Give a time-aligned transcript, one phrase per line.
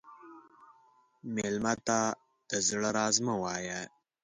[1.35, 1.99] مېلمه ته
[2.49, 3.81] د زړه راز مه وایه.